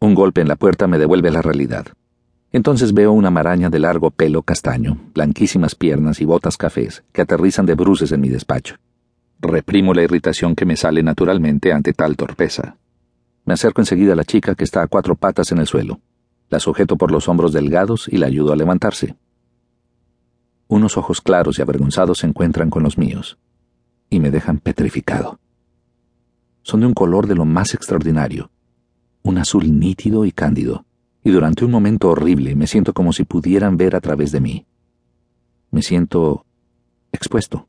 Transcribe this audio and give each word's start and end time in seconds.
Un 0.00 0.14
golpe 0.14 0.40
en 0.40 0.48
la 0.48 0.56
puerta 0.56 0.86
me 0.86 0.98
devuelve 0.98 1.30
la 1.30 1.42
realidad. 1.42 1.86
Entonces 2.52 2.94
veo 2.94 3.12
una 3.12 3.30
maraña 3.30 3.68
de 3.68 3.78
largo 3.78 4.10
pelo 4.10 4.42
castaño, 4.42 4.96
blanquísimas 5.12 5.74
piernas 5.74 6.20
y 6.20 6.24
botas 6.24 6.56
cafés 6.56 7.04
que 7.12 7.22
aterrizan 7.22 7.66
de 7.66 7.74
bruces 7.74 8.12
en 8.12 8.20
mi 8.20 8.28
despacho. 8.28 8.76
Reprimo 9.40 9.94
la 9.94 10.02
irritación 10.02 10.54
que 10.54 10.64
me 10.64 10.76
sale 10.76 11.02
naturalmente 11.02 11.72
ante 11.72 11.92
tal 11.92 12.16
torpeza. 12.16 12.76
Me 13.44 13.54
acerco 13.54 13.80
enseguida 13.80 14.12
a 14.12 14.16
la 14.16 14.24
chica 14.24 14.54
que 14.54 14.64
está 14.64 14.82
a 14.82 14.86
cuatro 14.86 15.14
patas 15.14 15.52
en 15.52 15.58
el 15.58 15.66
suelo. 15.66 16.00
La 16.48 16.60
sujeto 16.60 16.96
por 16.96 17.10
los 17.10 17.28
hombros 17.28 17.52
delgados 17.52 18.08
y 18.08 18.16
la 18.16 18.26
ayudo 18.26 18.52
a 18.52 18.56
levantarse. 18.56 19.16
Unos 20.68 20.96
ojos 20.96 21.20
claros 21.20 21.58
y 21.58 21.62
avergonzados 21.62 22.18
se 22.18 22.26
encuentran 22.26 22.70
con 22.70 22.82
los 22.82 22.98
míos 22.98 23.38
y 24.10 24.20
me 24.20 24.30
dejan 24.30 24.58
petrificado. 24.58 25.38
Son 26.62 26.80
de 26.80 26.86
un 26.86 26.94
color 26.94 27.26
de 27.26 27.34
lo 27.34 27.44
más 27.44 27.74
extraordinario, 27.74 28.50
un 29.22 29.38
azul 29.38 29.78
nítido 29.78 30.24
y 30.24 30.32
cándido, 30.32 30.84
y 31.24 31.30
durante 31.30 31.64
un 31.64 31.70
momento 31.70 32.08
horrible 32.10 32.56
me 32.56 32.66
siento 32.66 32.92
como 32.92 33.12
si 33.12 33.24
pudieran 33.24 33.76
ver 33.76 33.96
a 33.96 34.00
través 34.00 34.32
de 34.32 34.40
mí. 34.40 34.66
Me 35.70 35.82
siento 35.82 36.44
expuesto. 37.12 37.68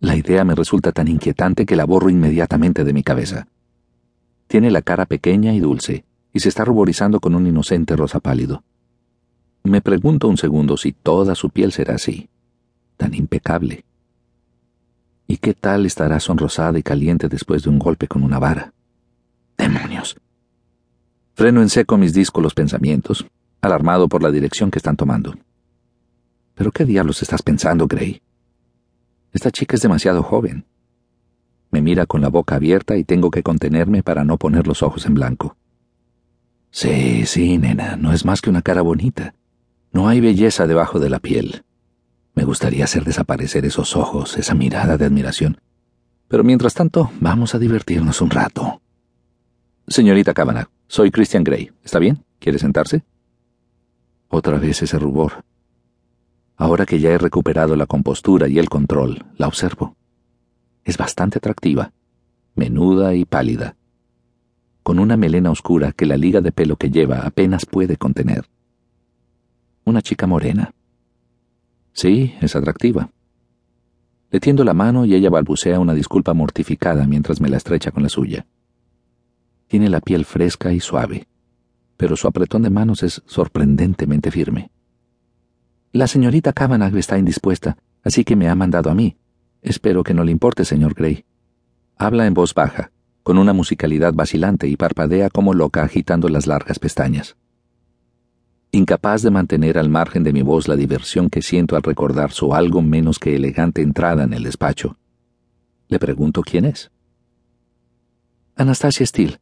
La 0.00 0.16
idea 0.16 0.44
me 0.44 0.54
resulta 0.54 0.90
tan 0.90 1.06
inquietante 1.08 1.64
que 1.64 1.76
la 1.76 1.84
borro 1.84 2.10
inmediatamente 2.10 2.82
de 2.82 2.92
mi 2.92 3.02
cabeza. 3.02 3.46
Tiene 4.48 4.70
la 4.70 4.82
cara 4.82 5.06
pequeña 5.06 5.54
y 5.54 5.60
dulce, 5.60 6.04
y 6.32 6.40
se 6.40 6.48
está 6.48 6.64
ruborizando 6.64 7.20
con 7.20 7.34
un 7.34 7.46
inocente 7.46 7.94
rosa 7.94 8.18
pálido. 8.18 8.64
Me 9.64 9.80
pregunto 9.80 10.26
un 10.26 10.36
segundo 10.36 10.76
si 10.76 10.92
toda 10.92 11.34
su 11.36 11.50
piel 11.50 11.70
será 11.70 11.94
así, 11.94 12.28
tan 12.96 13.14
impecable. 13.14 13.84
¿Y 15.28 15.36
qué 15.36 15.54
tal 15.54 15.86
estará 15.86 16.18
sonrosada 16.18 16.78
y 16.78 16.82
caliente 16.82 17.28
después 17.28 17.62
de 17.62 17.70
un 17.70 17.78
golpe 17.78 18.08
con 18.08 18.24
una 18.24 18.38
vara? 18.38 18.74
¡Demonios! 19.72 20.16
Freno 21.34 21.62
en 21.62 21.70
seco 21.70 21.96
mis 21.96 22.12
díscolos 22.12 22.54
pensamientos, 22.54 23.26
alarmado 23.62 24.08
por 24.08 24.22
la 24.22 24.30
dirección 24.30 24.70
que 24.70 24.78
están 24.78 24.96
tomando. 24.96 25.34
¿Pero 26.54 26.72
qué 26.72 26.84
diablos 26.84 27.22
estás 27.22 27.42
pensando, 27.42 27.86
Gray? 27.86 28.20
Esta 29.32 29.50
chica 29.50 29.76
es 29.76 29.82
demasiado 29.82 30.22
joven. 30.22 30.66
Me 31.70 31.80
mira 31.80 32.04
con 32.04 32.20
la 32.20 32.28
boca 32.28 32.56
abierta 32.56 32.98
y 32.98 33.04
tengo 33.04 33.30
que 33.30 33.42
contenerme 33.42 34.02
para 34.02 34.24
no 34.24 34.36
poner 34.36 34.66
los 34.66 34.82
ojos 34.82 35.06
en 35.06 35.14
blanco. 35.14 35.56
Sí, 36.70 37.24
sí, 37.24 37.56
nena, 37.56 37.96
no 37.96 38.12
es 38.12 38.26
más 38.26 38.42
que 38.42 38.50
una 38.50 38.60
cara 38.60 38.82
bonita. 38.82 39.34
No 39.90 40.08
hay 40.08 40.20
belleza 40.20 40.66
debajo 40.66 41.00
de 41.00 41.08
la 41.08 41.18
piel. 41.18 41.64
Me 42.34 42.44
gustaría 42.44 42.84
hacer 42.84 43.04
desaparecer 43.04 43.64
esos 43.64 43.96
ojos, 43.96 44.36
esa 44.36 44.54
mirada 44.54 44.98
de 44.98 45.06
admiración. 45.06 45.60
Pero 46.28 46.44
mientras 46.44 46.74
tanto, 46.74 47.10
vamos 47.20 47.54
a 47.54 47.58
divertirnos 47.58 48.20
un 48.20 48.30
rato. 48.30 48.82
Señorita 49.88 50.32
Kavanagh, 50.32 50.68
soy 50.88 51.10
Christian 51.10 51.44
Gray. 51.44 51.70
¿Está 51.84 51.98
bien? 51.98 52.24
¿Quiere 52.38 52.58
sentarse? 52.58 53.04
Otra 54.28 54.58
vez 54.58 54.82
ese 54.82 54.98
rubor. 54.98 55.44
Ahora 56.56 56.86
que 56.86 57.00
ya 57.00 57.10
he 57.10 57.18
recuperado 57.18 57.76
la 57.76 57.86
compostura 57.86 58.48
y 58.48 58.58
el 58.58 58.68
control, 58.68 59.24
la 59.36 59.48
observo. 59.48 59.96
Es 60.84 60.96
bastante 60.96 61.38
atractiva, 61.38 61.92
menuda 62.54 63.14
y 63.14 63.24
pálida, 63.24 63.76
con 64.82 64.98
una 64.98 65.16
melena 65.16 65.50
oscura 65.50 65.92
que 65.92 66.06
la 66.06 66.16
liga 66.16 66.40
de 66.40 66.52
pelo 66.52 66.76
que 66.76 66.90
lleva 66.90 67.20
apenas 67.26 67.66
puede 67.66 67.96
contener. 67.96 68.46
Una 69.84 70.02
chica 70.02 70.26
morena, 70.26 70.72
Sí, 71.92 72.34
es 72.40 72.56
atractiva. 72.56 73.10
Le 74.30 74.40
tiendo 74.40 74.64
la 74.64 74.72
mano 74.72 75.04
y 75.04 75.14
ella 75.14 75.28
balbucea 75.28 75.78
una 75.78 75.94
disculpa 75.94 76.32
mortificada 76.32 77.06
mientras 77.06 77.40
me 77.40 77.50
la 77.50 77.58
estrecha 77.58 77.90
con 77.90 78.02
la 78.02 78.08
suya. 78.08 78.46
Tiene 79.72 79.88
la 79.88 80.02
piel 80.02 80.26
fresca 80.26 80.74
y 80.74 80.80
suave, 80.80 81.26
pero 81.96 82.14
su 82.14 82.28
apretón 82.28 82.60
de 82.60 82.68
manos 82.68 83.02
es 83.02 83.22
sorprendentemente 83.24 84.30
firme. 84.30 84.70
La 85.92 86.06
señorita 86.06 86.52
Kavanagh 86.52 86.94
está 86.94 87.16
indispuesta, 87.16 87.78
así 88.04 88.22
que 88.22 88.36
me 88.36 88.50
ha 88.50 88.54
mandado 88.54 88.90
a 88.90 88.94
mí. 88.94 89.16
Espero 89.62 90.04
que 90.04 90.12
no 90.12 90.24
le 90.24 90.30
importe, 90.30 90.66
señor 90.66 90.92
Gray. 90.92 91.24
Habla 91.96 92.26
en 92.26 92.34
voz 92.34 92.52
baja, 92.52 92.92
con 93.22 93.38
una 93.38 93.54
musicalidad 93.54 94.12
vacilante 94.12 94.68
y 94.68 94.76
parpadea 94.76 95.30
como 95.30 95.54
loca 95.54 95.82
agitando 95.82 96.28
las 96.28 96.46
largas 96.46 96.78
pestañas 96.78 97.38
incapaz 98.72 99.22
de 99.22 99.30
mantener 99.30 99.78
al 99.78 99.88
margen 99.88 100.22
de 100.22 100.34
mi 100.34 100.42
voz 100.42 100.68
la 100.68 100.76
diversión 100.76 101.30
que 101.30 101.40
siento 101.40 101.76
al 101.76 101.82
recordar 101.82 102.30
su 102.30 102.54
algo 102.54 102.82
menos 102.82 103.18
que 103.18 103.36
elegante 103.36 103.80
entrada 103.80 104.24
en 104.24 104.34
el 104.34 104.42
despacho. 104.42 104.98
Le 105.88 105.98
pregunto 105.98 106.42
quién 106.42 106.66
es. 106.66 106.90
Anastasia 108.54 109.06
Steele. 109.06 109.38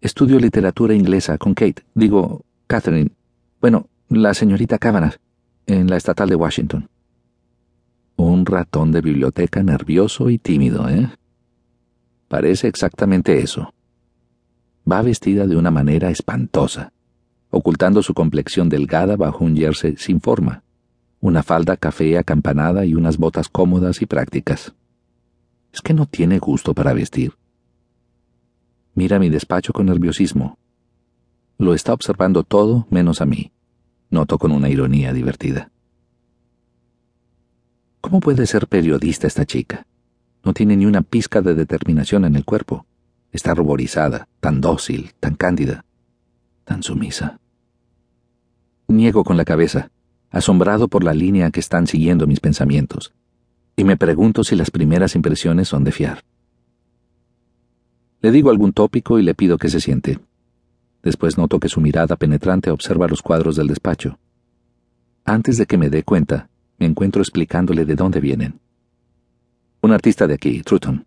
Estudio 0.00 0.38
literatura 0.38 0.94
inglesa 0.94 1.36
con 1.38 1.54
Kate, 1.54 1.84
digo, 1.94 2.44
Catherine. 2.66 3.10
Bueno, 3.60 3.86
la 4.08 4.34
señorita 4.34 4.78
Kavanagh, 4.78 5.16
en 5.66 5.88
la 5.88 5.96
estatal 5.96 6.28
de 6.28 6.36
Washington. 6.36 6.88
Un 8.16 8.46
ratón 8.46 8.92
de 8.92 9.00
biblioteca 9.00 9.62
nervioso 9.62 10.30
y 10.30 10.38
tímido, 10.38 10.88
¿eh? 10.88 11.10
Parece 12.28 12.68
exactamente 12.68 13.38
eso. 13.38 13.74
Va 14.90 15.02
vestida 15.02 15.46
de 15.46 15.56
una 15.56 15.70
manera 15.70 16.10
espantosa 16.10 16.92
ocultando 17.50 18.02
su 18.02 18.14
complexión 18.14 18.68
delgada 18.68 19.16
bajo 19.16 19.44
un 19.44 19.56
jersey 19.56 19.96
sin 19.96 20.20
forma, 20.20 20.62
una 21.20 21.42
falda 21.42 21.76
café 21.76 22.16
acampanada 22.16 22.84
y 22.86 22.94
unas 22.94 23.18
botas 23.18 23.48
cómodas 23.48 24.00
y 24.02 24.06
prácticas. 24.06 24.72
Es 25.72 25.80
que 25.80 25.94
no 25.94 26.06
tiene 26.06 26.38
gusto 26.38 26.74
para 26.74 26.92
vestir. 26.92 27.32
Mira 29.00 29.18
mi 29.18 29.30
despacho 29.30 29.72
con 29.72 29.86
nerviosismo. 29.86 30.58
Lo 31.56 31.72
está 31.72 31.94
observando 31.94 32.42
todo 32.42 32.86
menos 32.90 33.22
a 33.22 33.24
mí, 33.24 33.50
noto 34.10 34.36
con 34.36 34.52
una 34.52 34.68
ironía 34.68 35.14
divertida. 35.14 35.70
¿Cómo 38.02 38.20
puede 38.20 38.44
ser 38.46 38.66
periodista 38.66 39.26
esta 39.26 39.46
chica? 39.46 39.86
No 40.44 40.52
tiene 40.52 40.76
ni 40.76 40.84
una 40.84 41.00
pizca 41.00 41.40
de 41.40 41.54
determinación 41.54 42.26
en 42.26 42.36
el 42.36 42.44
cuerpo. 42.44 42.84
Está 43.32 43.54
ruborizada, 43.54 44.28
tan 44.38 44.60
dócil, 44.60 45.12
tan 45.18 45.34
cándida 45.34 45.86
tan 46.66 46.82
sumisa. 46.82 47.40
Niego 48.86 49.24
con 49.24 49.38
la 49.38 49.46
cabeza, 49.46 49.90
asombrado 50.28 50.88
por 50.88 51.04
la 51.04 51.14
línea 51.14 51.50
que 51.50 51.60
están 51.60 51.86
siguiendo 51.86 52.26
mis 52.26 52.40
pensamientos, 52.40 53.14
y 53.76 53.84
me 53.84 53.96
pregunto 53.96 54.44
si 54.44 54.56
las 54.56 54.70
primeras 54.70 55.16
impresiones 55.16 55.68
son 55.68 55.84
de 55.84 55.92
fiar. 55.92 56.22
Le 58.22 58.30
digo 58.30 58.50
algún 58.50 58.72
tópico 58.72 59.18
y 59.18 59.22
le 59.22 59.34
pido 59.34 59.56
que 59.58 59.68
se 59.68 59.80
siente. 59.80 60.18
Después 61.02 61.38
noto 61.38 61.58
que 61.58 61.68
su 61.68 61.80
mirada 61.80 62.16
penetrante 62.16 62.70
observa 62.70 63.08
los 63.08 63.22
cuadros 63.22 63.56
del 63.56 63.66
despacho. 63.66 64.18
Antes 65.24 65.56
de 65.56 65.66
que 65.66 65.78
me 65.78 65.88
dé 65.88 66.02
cuenta, 66.02 66.50
me 66.78 66.86
encuentro 66.86 67.22
explicándole 67.22 67.84
de 67.84 67.94
dónde 67.94 68.20
vienen. 68.20 68.60
Un 69.80 69.92
artista 69.92 70.26
de 70.26 70.34
aquí, 70.34 70.62
Truton. 70.62 71.06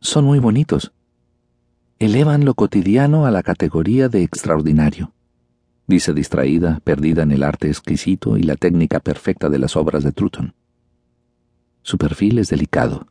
Son 0.00 0.24
muy 0.24 0.38
bonitos, 0.38 0.92
elevan 1.98 2.44
lo 2.44 2.54
cotidiano 2.54 3.26
a 3.26 3.30
la 3.30 3.42
categoría 3.42 4.08
de 4.08 4.22
extraordinario, 4.22 5.12
dice 5.86 6.12
distraída, 6.12 6.80
perdida 6.84 7.22
en 7.22 7.32
el 7.32 7.42
arte 7.42 7.68
exquisito 7.68 8.36
y 8.36 8.42
la 8.42 8.56
técnica 8.56 9.00
perfecta 9.00 9.48
de 9.48 9.58
las 9.58 9.76
obras 9.76 10.04
de 10.04 10.12
Truton. 10.12 10.54
Su 11.82 11.98
perfil 11.98 12.38
es 12.38 12.48
delicado, 12.48 13.06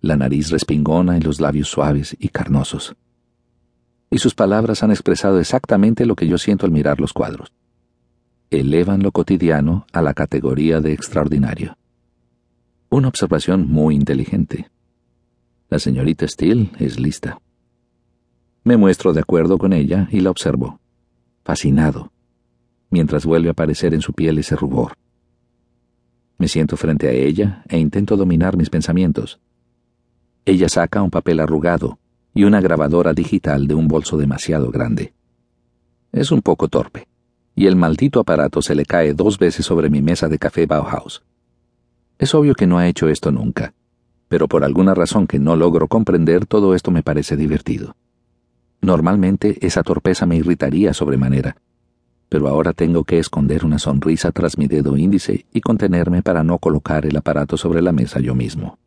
la 0.00 0.16
nariz 0.16 0.50
respingona 0.50 1.16
y 1.18 1.20
los 1.20 1.40
labios 1.40 1.68
suaves 1.68 2.16
y 2.18 2.28
carnosos. 2.28 2.94
Y 4.10 4.18
sus 4.18 4.34
palabras 4.34 4.82
han 4.82 4.90
expresado 4.90 5.38
exactamente 5.38 6.06
lo 6.06 6.16
que 6.16 6.26
yo 6.26 6.38
siento 6.38 6.66
al 6.66 6.72
mirar 6.72 7.00
los 7.00 7.12
cuadros. 7.12 7.52
Elevan 8.50 9.02
lo 9.02 9.12
cotidiano 9.12 9.86
a 9.92 10.00
la 10.00 10.14
categoría 10.14 10.80
de 10.80 10.92
extraordinario. 10.92 11.76
Una 12.88 13.08
observación 13.08 13.68
muy 13.68 13.94
inteligente. 13.94 14.70
La 15.68 15.78
señorita 15.78 16.26
Steele 16.26 16.70
es 16.78 16.98
lista. 16.98 17.38
Me 18.64 18.78
muestro 18.78 19.12
de 19.12 19.20
acuerdo 19.20 19.58
con 19.58 19.74
ella 19.74 20.08
y 20.10 20.20
la 20.20 20.30
observo, 20.30 20.80
fascinado, 21.44 22.10
mientras 22.90 23.26
vuelve 23.26 23.48
a 23.48 23.52
aparecer 23.52 23.92
en 23.92 24.00
su 24.00 24.14
piel 24.14 24.38
ese 24.38 24.56
rubor. 24.56 24.94
Me 26.38 26.48
siento 26.48 26.76
frente 26.76 27.08
a 27.08 27.12
ella 27.12 27.62
e 27.68 27.78
intento 27.78 28.16
dominar 28.16 28.56
mis 28.56 28.70
pensamientos. 28.70 29.40
Ella 30.48 30.70
saca 30.70 31.02
un 31.02 31.10
papel 31.10 31.40
arrugado 31.40 31.98
y 32.32 32.44
una 32.44 32.62
grabadora 32.62 33.12
digital 33.12 33.66
de 33.66 33.74
un 33.74 33.86
bolso 33.86 34.16
demasiado 34.16 34.70
grande. 34.70 35.12
Es 36.10 36.30
un 36.30 36.40
poco 36.40 36.68
torpe, 36.68 37.06
y 37.54 37.66
el 37.66 37.76
maldito 37.76 38.18
aparato 38.18 38.62
se 38.62 38.74
le 38.74 38.86
cae 38.86 39.12
dos 39.12 39.38
veces 39.38 39.66
sobre 39.66 39.90
mi 39.90 40.00
mesa 40.00 40.26
de 40.26 40.38
café 40.38 40.64
Bauhaus. 40.64 41.22
Es 42.18 42.34
obvio 42.34 42.54
que 42.54 42.66
no 42.66 42.78
ha 42.78 42.88
hecho 42.88 43.10
esto 43.10 43.30
nunca, 43.30 43.74
pero 44.28 44.48
por 44.48 44.64
alguna 44.64 44.94
razón 44.94 45.26
que 45.26 45.38
no 45.38 45.54
logro 45.54 45.86
comprender 45.86 46.46
todo 46.46 46.74
esto 46.74 46.90
me 46.90 47.02
parece 47.02 47.36
divertido. 47.36 47.94
Normalmente 48.80 49.58
esa 49.60 49.82
torpeza 49.82 50.24
me 50.24 50.36
irritaría 50.36 50.94
sobremanera, 50.94 51.58
pero 52.30 52.48
ahora 52.48 52.72
tengo 52.72 53.04
que 53.04 53.18
esconder 53.18 53.66
una 53.66 53.78
sonrisa 53.78 54.32
tras 54.32 54.56
mi 54.56 54.66
dedo 54.66 54.96
índice 54.96 55.44
y 55.52 55.60
contenerme 55.60 56.22
para 56.22 56.42
no 56.42 56.56
colocar 56.56 57.04
el 57.04 57.18
aparato 57.18 57.58
sobre 57.58 57.82
la 57.82 57.92
mesa 57.92 58.18
yo 58.18 58.34
mismo. 58.34 58.78